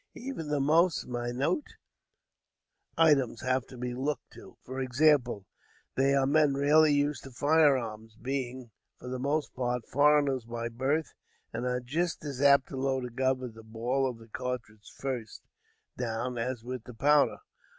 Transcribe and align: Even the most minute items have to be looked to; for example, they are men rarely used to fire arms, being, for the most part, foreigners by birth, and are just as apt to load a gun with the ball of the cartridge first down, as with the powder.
Even 0.15 0.47
the 0.47 0.59
most 0.59 1.05
minute 1.05 1.75
items 2.97 3.41
have 3.41 3.67
to 3.67 3.77
be 3.77 3.93
looked 3.93 4.31
to; 4.31 4.57
for 4.63 4.79
example, 4.79 5.45
they 5.95 6.15
are 6.15 6.25
men 6.25 6.55
rarely 6.55 6.91
used 6.91 7.23
to 7.23 7.29
fire 7.29 7.77
arms, 7.77 8.15
being, 8.15 8.71
for 8.97 9.07
the 9.07 9.19
most 9.19 9.53
part, 9.53 9.87
foreigners 9.87 10.43
by 10.45 10.69
birth, 10.69 11.13
and 11.53 11.67
are 11.67 11.79
just 11.79 12.25
as 12.25 12.41
apt 12.41 12.69
to 12.69 12.77
load 12.77 13.05
a 13.05 13.09
gun 13.11 13.37
with 13.41 13.53
the 13.53 13.61
ball 13.61 14.09
of 14.09 14.17
the 14.17 14.27
cartridge 14.27 14.91
first 14.97 15.43
down, 15.97 16.35
as 16.35 16.63
with 16.63 16.85
the 16.85 16.95
powder. 16.95 17.37